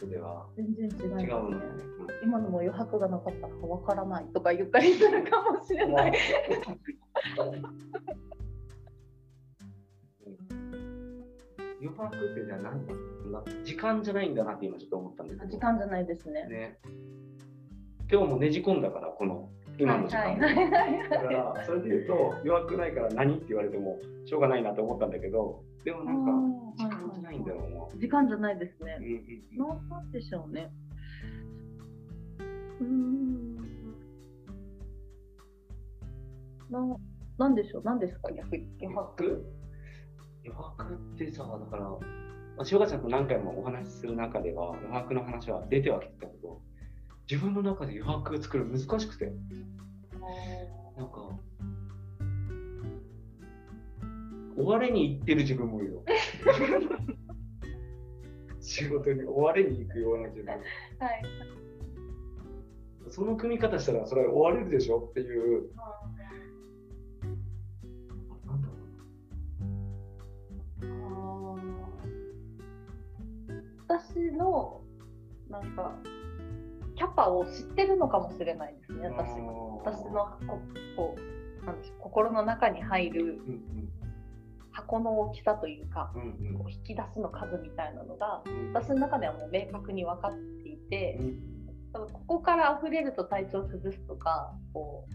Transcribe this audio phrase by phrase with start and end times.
[0.00, 1.56] トでは全然違いますね違うのね。
[2.24, 6.12] 今のも余白がなかったらわからないとか言ったりするかもしれない。
[11.80, 12.94] 余白ってじゃあ何だ
[13.30, 15.46] な時間じゃないんだなって今ちょっと思ったんだけど。
[15.46, 16.46] 時間じゃないですね。
[16.46, 16.78] ね。
[18.10, 20.22] 今日もねじ込んだから、この今の時間。
[20.22, 26.32] はいはいはいはいだから、それで言うと、弱くないから何って言われてもしょうがないなと思ったんだけど、でもなんか、
[26.76, 27.86] 時間じゃないんだろうな。
[27.98, 29.04] 時間じゃないですねうん。
[29.04, 30.70] うんうんなんでしょうね。
[32.80, 33.56] うーん。
[36.70, 36.96] な、
[37.38, 37.82] なんでしょう？
[37.82, 38.56] なんですか、逆？
[38.56, 38.66] に。
[38.82, 39.44] 余白。
[40.44, 41.98] 余白ってさ、だから、ま
[42.58, 46.60] あ、塩川ちゃんと何回もお話しする中では、余白の話は出てはきてたけど、
[47.30, 49.32] 自分の中で余白を作るの難しくて、
[50.96, 51.28] なんか、
[54.56, 56.02] 終われに行ってる自分もいるよ。
[58.58, 60.46] 仕事に終われに行くような自分。
[60.48, 60.62] はい。
[63.10, 65.70] その組み方したらそれ終われるでしょっていう。
[68.44, 68.74] なんだろ
[73.86, 74.82] 私の
[75.48, 75.96] なんか
[77.00, 79.08] キャパを知ってるのかもしれないですね。
[79.08, 79.30] 私
[79.82, 80.60] 私のこ
[80.94, 81.16] こ
[81.62, 83.88] うなんでしょう心の中に入るうん
[84.70, 86.58] 箱の大きさというかうんうん。
[86.58, 91.40] こう引き出しの数みたいなのがうん私の中ではもう明確に分かっていてうん。
[91.94, 95.08] 多分ここから溢れると体調崩すとかこ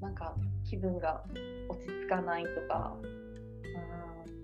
[0.00, 1.22] うなんか気分が
[1.68, 3.06] 落ち着かないとかう
[4.30, 4.35] ん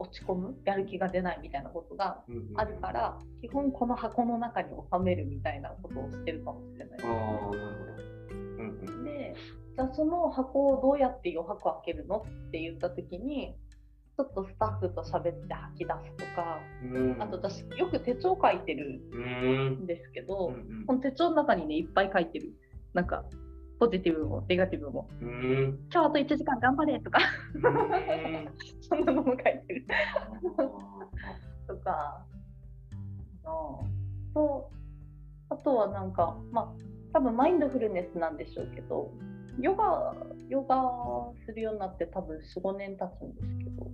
[0.00, 6.98] 落ち込むやる気が出ないみたいなことがうんうんあるから基本この箱の中に収めるみたいなことをしてるかもしれない。
[7.02, 7.58] ああ、なるほど。
[8.30, 9.04] うんうん。
[9.04, 9.34] で
[9.76, 13.54] じゃあその箱をどうやって余白開けるのって言った時に
[14.16, 17.22] ちょっとスタッフと喋って吐き出すとかうん。
[17.22, 20.86] あと私よく手帳書いてるうんんですけど、うん。
[20.86, 22.54] この手帳の中にねいっぱい書いてる。
[22.94, 23.24] なんか
[23.80, 25.08] ポジティブもネガティブも。
[25.22, 25.88] うん。
[25.90, 27.18] 今日あと1時間頑張れとか。
[27.54, 28.48] うん。
[28.82, 29.36] そんなのも書い
[29.66, 29.86] てる。
[31.66, 32.26] とか。
[34.34, 34.70] と
[35.48, 36.68] あとはなんかまあ
[37.12, 39.10] 多分マインドフルネスなんでしょうけど
[39.58, 40.14] ヨガ
[40.48, 40.76] ヨガ
[41.44, 43.90] するようになって多分45年経つんですけど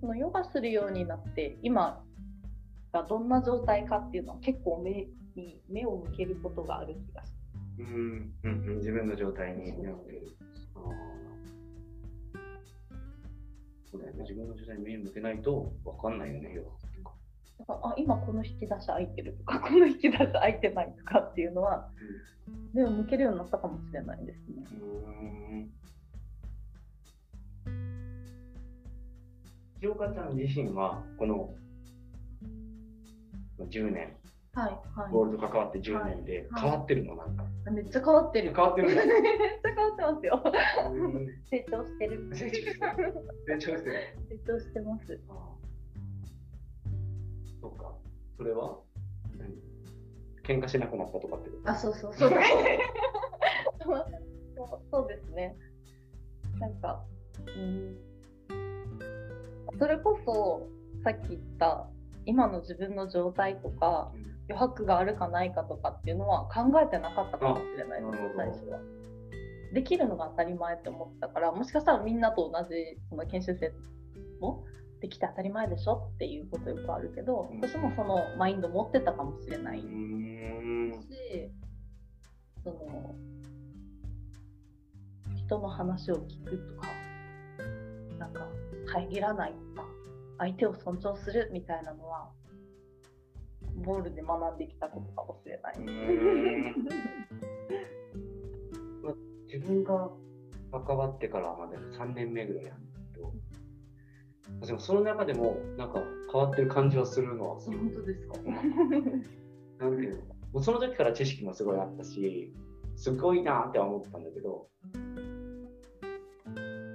[0.00, 2.02] そのヨガするようになって今
[2.92, 7.33] がどんな状態かっていうのは結構目に目を向けることがある気がし
[7.78, 9.94] うんうんうん自分の状態になっ
[13.90, 14.22] そうだよね。
[14.22, 16.60] 自分の状態に目向けないと分かんないよね、
[17.68, 21.90] あ今この引き出し空いてるとか この引き出し空いてないとかっていうのは
[22.72, 24.64] 目を向けるようになったかもしれないですね。
[27.66, 27.74] うん。
[29.80, 31.54] 清岡ちゃん自身はこの
[33.58, 34.16] 10年、
[34.54, 37.44] はいはいゴールド関わって10年ではい変わってるのなんか。
[37.72, 38.54] めっちゃ変わってる。
[38.54, 40.42] 変わってるめっちゃ変わってますよ。
[40.92, 42.30] うん成長してる。
[42.34, 45.20] 成長してる成長してます。
[45.28, 45.36] ああ
[47.60, 47.92] そうか。
[48.36, 48.78] それは？
[49.36, 49.54] 何？
[50.44, 52.30] 喧嘩しなくなったとかってあ、そうそうそう。
[52.30, 54.06] そう
[54.90, 55.56] そうですね。
[56.60, 57.02] なんか、
[57.46, 57.96] うん、
[59.78, 60.68] それこそ
[61.02, 61.88] さっき言った
[62.26, 68.78] 今の自分の状態とかうん余白があるかないかとかっていうのは考えてなかったかもしれないです最初は。
[69.72, 72.68] できるのが当たり前って思ってたからもしかしたらみんなと同じ
[73.08, 73.72] その研修生
[74.40, 74.64] も
[75.00, 79.80] できて当たり前でしょっていうことよくあるけどうん私もそのマインド持ってたかもしれない。
[79.80, 79.86] し
[82.62, 83.14] その
[85.34, 86.88] 人の話を聞くとか
[88.18, 88.46] なんか
[88.86, 89.88] 遮らないとか
[90.38, 92.30] 相手を尊重するみたいなのは
[93.82, 95.78] ボールで学んできたことかもしれない。
[99.46, 100.10] 自分が
[100.72, 103.32] 関わってからまで3年目ぐらいなんだけど、
[104.66, 107.78] でもその中でもなんか変わってる感じはするのはする。
[107.78, 108.38] 本当ですか？
[109.78, 110.20] なんていうの？
[110.52, 112.52] もうその時から知識もすごいあったし、
[112.96, 114.68] すごいなっては思ったんだけど、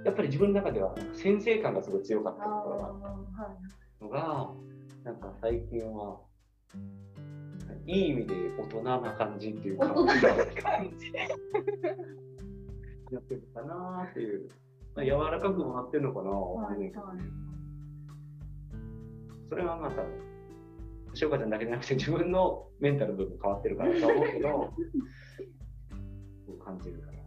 [0.04, 2.94] やっぱり自分の中では先生感がすごい強かったあところがあっ
[3.98, 4.04] た。
[4.04, 4.50] のが、
[5.04, 6.20] なんか最近は、
[7.86, 10.12] いい意味で大人な感じっていうか、大人な
[10.62, 11.12] 感じ。
[13.10, 14.48] やってるかなっていう、
[14.94, 16.92] まあ、柔らかくもなってるのかな、はい
[19.48, 20.04] それはまあ多分、
[21.14, 24.72] 翔香ちゃんだけじゃなくて自分のメンタルの部分変わってるからとは思うけど、
[26.46, 27.18] そう感じるから、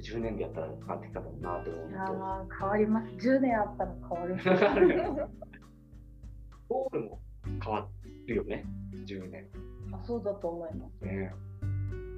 [0.00, 3.08] 10年でやったら変わってきたかもなって思ういやのー変わります。
[3.28, 4.36] 10年あったら変わる。
[6.68, 7.20] ゴールも
[7.60, 7.88] 変わ
[8.26, 8.64] るよね、
[9.06, 9.46] 10年。
[9.92, 11.04] あそうだと思います。
[11.04, 11.32] ね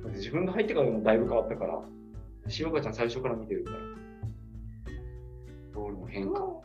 [0.02, 1.80] だって自分が入ってからでもだいぶ変わったから、
[2.48, 3.78] しおかちゃん最初から見てるから。
[5.72, 6.64] ボールの変化。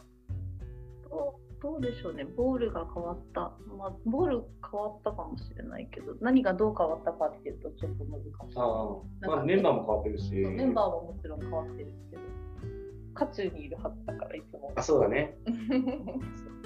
[1.61, 3.41] どうでしょうね、ボールが変わった、
[3.77, 8.31] まあ、ボール変わったかもしれないけど、何がどう変わったかっていうと、ちょっと難しい。
[8.55, 10.31] ああ、まあ、メンバーも変わってるし。
[10.31, 12.21] メンバーはもちろん変わってるけど、
[13.13, 14.71] 渦中にいるはずだから、いつも。
[14.75, 15.37] あ、そうだね。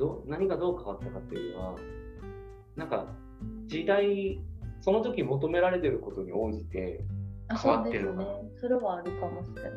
[0.00, 1.76] どう何がどう変わったかっていうのは、
[2.74, 3.06] なんか
[3.66, 4.40] 時代、
[4.80, 7.04] その時求められてることに応じて、
[7.48, 8.38] あ変わってるのかな。
[8.58, 9.72] それはあるかもしれない。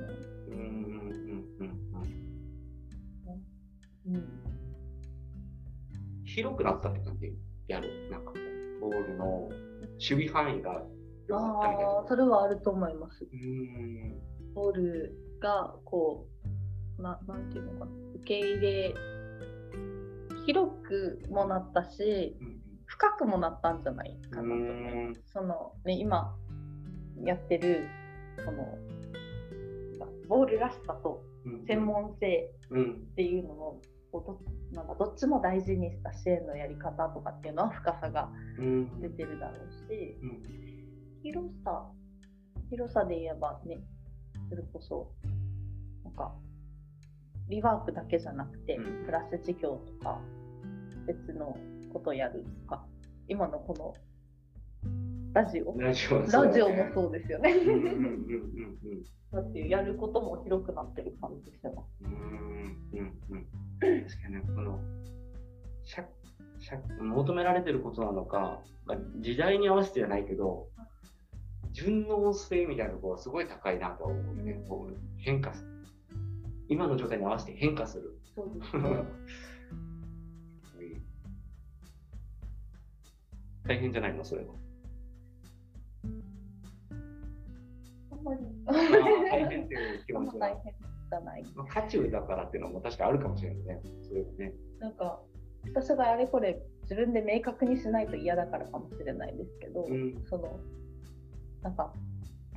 [0.47, 0.63] うんうん
[1.59, 1.77] うん
[4.05, 4.23] うんうん、
[6.23, 7.33] 広くなったって感じ
[7.67, 8.09] やる。
[8.09, 8.31] なんか
[8.79, 9.49] ボールの
[9.99, 10.83] 守備範囲が
[11.27, 11.91] 広がったみたいな。
[11.91, 13.27] ああ、それはあると思います。
[13.29, 14.21] うん
[14.55, 16.27] ボールがこ
[16.97, 18.95] うななんていうのかな受け入れ
[20.45, 26.35] 広くもなったしうん深くもなったんじゃないかなと思いますそのね今
[27.23, 27.87] やってる
[28.45, 28.77] その
[30.27, 32.83] ボールらしさとうん専門性うん。
[33.11, 33.81] っていうのを
[34.11, 38.29] こうどなんかどっちも大事にした支援のやり方とかっていうのは深さが
[38.59, 39.01] うん。
[39.01, 40.41] 出てるだろうしうん。
[41.23, 41.89] 広さ
[42.69, 43.79] 広さで言えばね
[44.49, 45.11] それこそ
[46.03, 46.33] なんか
[47.49, 49.05] リワークだけじゃなくて、うん。
[49.05, 50.19] プラス事業とか
[51.05, 51.57] 別の
[51.91, 52.85] ことをやるとか
[53.27, 53.93] 今のこの
[55.33, 55.75] ラジオ。
[55.79, 57.55] ラジオもうそうですよね。
[59.31, 61.87] だってやることも広くなってる感じしてます。
[62.01, 62.11] うん
[62.93, 63.47] うんうん
[63.79, 64.79] 確かにねこの
[65.83, 66.05] しゃ
[66.59, 70.67] しゃ求められてることなのか、まあ、時代に合わせてじゃないけど
[71.71, 74.67] 順応性みたいなところがすごい高いなとは思うね、うん。
[74.67, 75.72] こう変化する
[76.73, 78.19] 今の状態に合わせて変化する。
[78.35, 79.03] そうですね。
[83.65, 84.53] 大変じゃないのそれは。
[88.11, 88.39] あんまり。
[88.65, 88.75] あー
[89.31, 90.49] 大変っていう気そん持ちは。
[90.49, 91.43] な大変じゃない。
[91.55, 93.81] まあ渦中だからっていうのも確かあるかもしれないね。
[94.01, 94.53] それはね。
[94.79, 95.21] なんか
[95.65, 100.25] 私があれこれ自分で明確にしないと嫌だからかもしれないですけど、うん。
[100.27, 100.59] その
[101.61, 101.93] なんか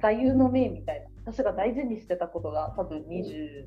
[0.01, 3.67] 座右の銘みたいな私が大事にしてたことが多分2 5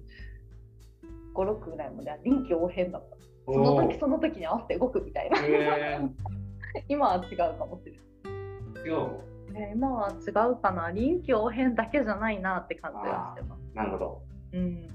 [1.36, 3.18] 6ぐらいまでは臨機応変だった。
[3.46, 5.38] その時その時に合わせて動くみたいな。
[5.40, 6.00] へ
[6.88, 10.92] 今は違うかもしれない、ね、今は違うかな。
[10.92, 13.62] 臨機応変だけじゃないなって感じはしてます。
[13.74, 14.22] なるほど。
[14.54, 14.88] うん。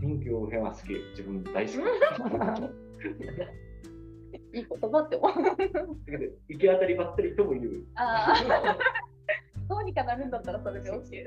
[0.00, 0.88] 臨機応変は好き。
[1.10, 1.76] 自分大好き。
[4.52, 5.32] いい言葉って思う。
[6.48, 7.84] 行き当たりばったりとも言う。
[7.94, 8.76] ああ
[9.68, 11.24] どうにかなるんだったらそれで OK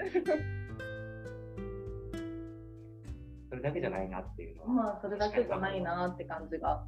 [3.50, 4.70] それだけじゃないなっていうのは。
[4.70, 6.84] まあそれだけじゃないなって感じが。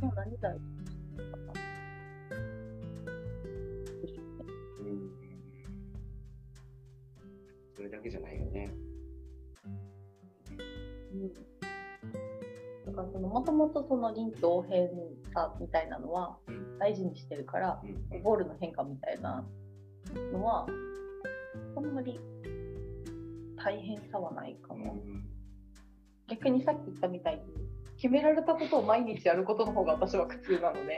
[0.00, 0.60] でも何だろう
[4.80, 5.10] うん。
[7.74, 8.70] それだけじゃないよね。
[11.12, 11.32] うん
[12.86, 14.88] だからそのもともとその臨機応変
[15.34, 18.22] さみたいなのはうん大事にしてるから、うん。
[18.22, 19.42] ボールの変化みたいな
[20.32, 20.66] のは
[21.76, 22.20] あんまり
[23.56, 24.98] 大変さはないかも。
[26.46, 27.40] 逆にさっき言ったみたいに
[27.96, 30.94] 決められたことを毎日やることの方が私は苦痛なので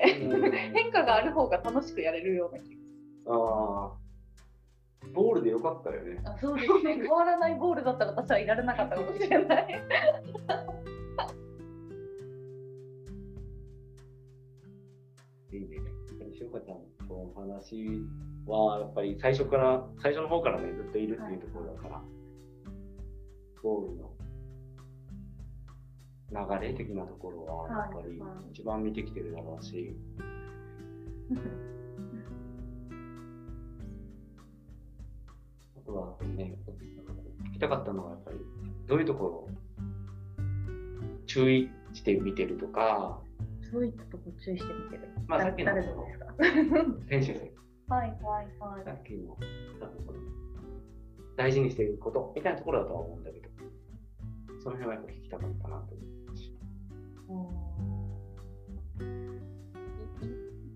[0.74, 2.76] 変化がある方が楽しくやれるような気
[3.24, 3.92] がああ。
[5.14, 6.20] ボールでよかったよね。
[6.24, 9.66] あそうですね変わらないボールだったら私はいられなかったかもしれない。
[15.52, 15.68] いいね。
[16.32, 18.02] 西岡ちゃんとお話
[18.46, 22.02] はやっぱり最初から、最初の方からね、ずっといるっていうところだから、
[23.62, 24.10] ボールの
[26.30, 28.20] 流れ的なところはやっぱり
[28.52, 29.96] 一番見てきてるだろうし、
[35.76, 36.54] あとはね、
[37.48, 38.38] 聞きたかったのはやっぱり
[38.86, 39.48] どういうところを
[41.26, 43.20] 注意して見てるとか、
[43.70, 45.08] そういったとこ注意してみてる。
[45.26, 45.66] まあさっきの。
[45.74, 46.34] 誰のですか？
[47.08, 47.52] 選手生。
[47.88, 48.84] はいはいはい。
[48.84, 48.92] さ。
[48.92, 49.36] っきの
[51.36, 53.48] 大事にしていることみたいなところだとは思うんだけど、
[54.60, 55.94] その辺はやっぱ聞きたかったなと。
[55.94, 56.17] 思うし。
[57.28, 57.68] うん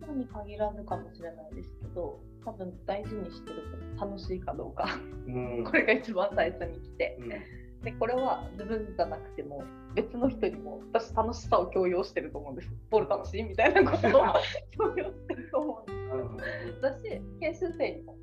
[0.02, 3.62] 今に限らずかもしれないですけど、多分大事にしてる
[3.99, 4.87] こと楽しいかどうか、
[5.26, 7.16] うん これが一番最初に来て。
[7.21, 12.71] うんで、これは自分じゃなくても、別の人にも私楽しさを強要してると思うんです。
[12.90, 14.23] ボール楽しいみたいなことを
[14.71, 16.42] 強要してると思うんで
[16.76, 16.80] す。
[16.80, 18.16] だし研修生にも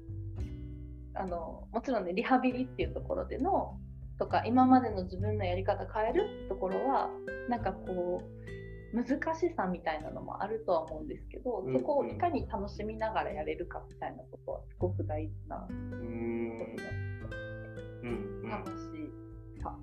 [1.14, 3.78] あのもちろんねリハビリっていうところでの
[4.20, 7.10] とか今までの自分のやり方変えるところは
[7.48, 8.40] なんかこう
[8.96, 15.78] 難しさみたいなのもあるとは思うんですけど、うんそこをいかに楽しみながらやれるかみたいなことはすごく大事なことだ
[18.04, 18.42] うん。
[18.44, 18.50] うん。
[18.50, 19.12] 楽し
[19.62, 19.76] さ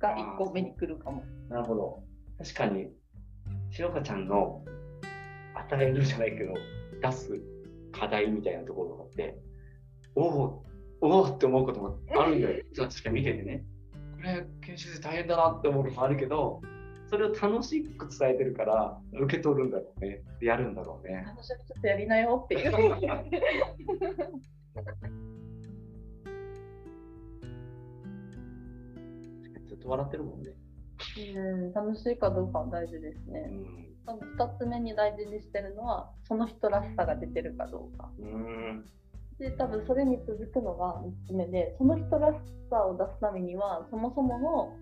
[0.00, 1.22] が一個目に来るかも。
[1.48, 2.02] なるほど。
[2.38, 2.88] 確かに、
[3.70, 4.64] しおかちゃんの
[5.54, 6.54] 与えるじゃないけど、
[7.00, 7.40] 出す
[7.92, 9.38] 課題みたいなところがあって、
[10.16, 10.64] おお、
[11.04, 12.64] おおって思うこともあるんだよ。
[12.74, 13.66] 確かに見ててね。
[14.16, 16.62] これ、研修生大変だなって思うこともあるけど、
[17.08, 20.22] それを楽しく伝えてるから、受け取るんだろうね。
[20.40, 21.26] でやるんだろうね。
[21.26, 22.70] 私はちょっとやりなよっていう。
[29.66, 30.54] ずっと笑ってるもんね。
[31.36, 33.40] うん、楽しいかどうかは大事ですうね。
[33.40, 33.84] ん。
[34.06, 38.10] 多分2つ目に大事にしてるのは、その人らしさが出てるかどうか。
[38.18, 38.86] うん。
[39.38, 42.38] で、多分それに続くのが3つ目で、その人らし
[42.70, 44.76] さを出すためには、そもそもの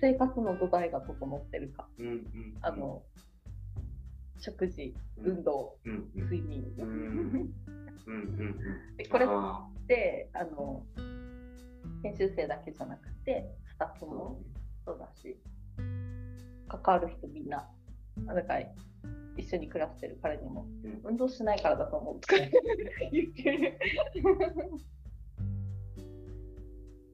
[0.00, 1.86] 生活の土台が整ってるか。
[1.98, 2.06] うん。
[2.06, 2.24] うん。
[2.62, 3.02] あの、
[4.38, 6.10] 食事、うん運動、うん。
[6.14, 6.22] うん。
[6.22, 6.64] 睡眠。
[6.78, 6.88] うん。
[6.88, 7.54] うん。
[8.06, 8.96] うん。
[8.96, 10.84] でこれっあて、あの、
[12.02, 14.40] 研修生だけじゃなくて、スタッフーも
[14.84, 15.36] そうだし、
[16.68, 17.68] 関わる人みんな、
[18.26, 18.60] だから
[19.36, 22.36] 一緒に暮らしてる彼にも、うん運動しないからだと思うとか
[23.12, 23.78] 言ってる。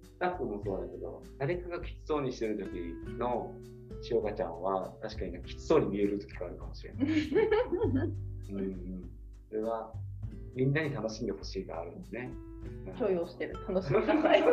[0.02, 3.52] スタッフもそうだけど、誰かがきつそうにしてる時の
[4.00, 7.04] しおかちゃんは、確かにねきつそうに見える時があるかもしれない。
[7.04, 7.08] う
[8.54, 9.10] んうん。
[9.48, 9.92] それは、
[10.54, 12.30] みんなに楽しんでほしいがあるんですね。
[12.98, 14.42] 許容してる、楽しみなさい。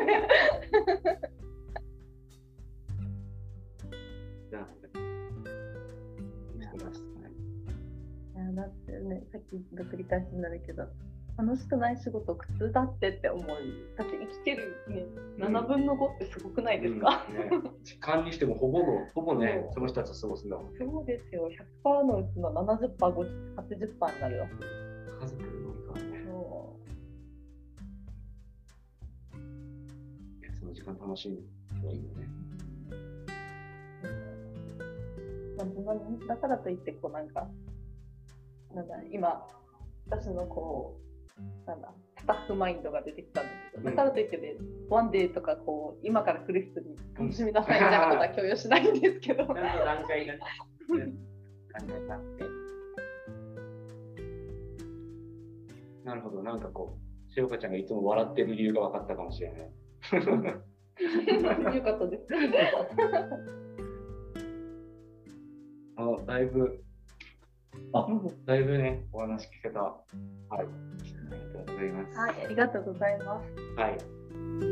[4.50, 4.68] じゃあ、
[6.60, 7.09] 人らしさ
[8.60, 10.84] ねいやだってね、さっきの繰り返しになるけど、
[11.38, 13.46] 楽しくない仕事苦痛だってって思う。
[13.98, 15.06] だって生きてる、ね、
[15.38, 20.80] 7分の5ってすごくないですか、うんね時間にしてもほぼの、 ほぼね、その人たちと過ごすんだもんね。
[20.80, 21.50] そうですよ、
[21.84, 24.48] 100%のうちの70%、50 80%になるわ。
[25.22, 26.24] 家族のりからね。
[26.26, 26.80] そ
[30.60, 31.38] その時間楽しむ
[31.84, 32.28] のいいよね。
[36.28, 37.48] だからといって、こうなんか、
[38.74, 39.48] なんだ、今、
[40.10, 41.00] 私のこ
[41.38, 44.56] う、なんだ、スタッフマインドが出てきたんだけど、だからといってね、
[44.90, 49.46] ワンデーとかこう、今から来る人に楽しみなさいみたいなことは共有しないんですけど。
[49.48, 50.40] 段階がね、
[51.74, 52.44] 段階があって。
[56.04, 56.98] なるほど、なんかこ
[57.30, 59.62] う、しおかちゃんがいつも笑ってる理由が分かったかもしれない。
[61.76, 62.26] よかったです。
[65.96, 66.84] あだいぶ、
[67.94, 68.08] あ
[68.46, 69.82] だいぶね、お話聞けた。
[69.82, 69.96] はい。
[70.52, 72.18] ありがとうございます。
[72.18, 73.80] はい、ありがとうございます。
[73.80, 74.69] はい